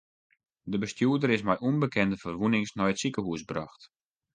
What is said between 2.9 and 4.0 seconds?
it sikehûs brocht.